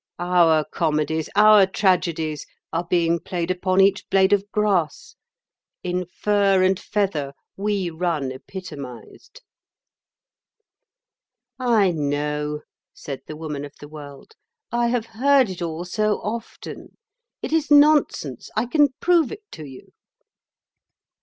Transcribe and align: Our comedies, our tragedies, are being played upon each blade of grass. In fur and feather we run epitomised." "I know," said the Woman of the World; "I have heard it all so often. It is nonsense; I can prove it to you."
Our 0.17 0.65
comedies, 0.65 1.29
our 1.35 1.67
tragedies, 1.67 2.47
are 2.73 2.87
being 2.89 3.19
played 3.19 3.51
upon 3.51 3.81
each 3.81 4.09
blade 4.09 4.33
of 4.33 4.49
grass. 4.51 5.15
In 5.83 6.07
fur 6.07 6.63
and 6.63 6.79
feather 6.79 7.33
we 7.55 7.91
run 7.91 8.31
epitomised." 8.31 9.43
"I 11.59 11.91
know," 11.91 12.61
said 12.95 13.21
the 13.27 13.35
Woman 13.37 13.63
of 13.63 13.73
the 13.79 13.87
World; 13.87 14.31
"I 14.71 14.87
have 14.87 15.05
heard 15.05 15.51
it 15.51 15.61
all 15.61 15.85
so 15.85 16.15
often. 16.21 16.97
It 17.43 17.53
is 17.53 17.69
nonsense; 17.69 18.49
I 18.55 18.65
can 18.65 18.95
prove 19.01 19.31
it 19.31 19.43
to 19.51 19.65
you." 19.67 19.91